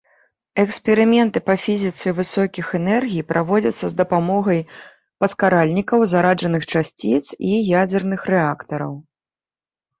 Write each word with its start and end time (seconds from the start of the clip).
Эксперыменты 0.61 1.39
па 1.49 1.55
фізіцы 1.65 2.07
высокіх 2.19 2.71
энергій 2.79 3.25
праводзяцца 3.33 3.85
з 3.93 3.99
дапамогай 4.01 4.59
паскаральнікаў 5.25 5.99
зараджаных 6.15 6.63
часціц 6.75 7.23
і 7.23 7.51
ядзерных 7.81 8.21
рэактараў. 8.35 8.93